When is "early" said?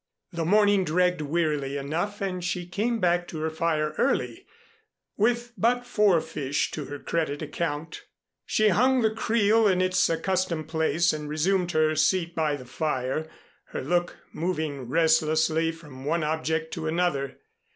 3.99-4.47